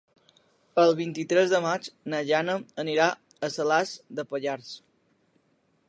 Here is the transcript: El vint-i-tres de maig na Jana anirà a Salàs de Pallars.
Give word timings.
El 0.83 0.93
vint-i-tres 0.99 1.51
de 1.55 1.59
maig 1.65 1.89
na 2.13 2.21
Jana 2.31 2.57
anirà 2.85 3.11
a 3.49 3.51
Salàs 3.59 3.93
de 4.21 4.27
Pallars. 4.33 4.73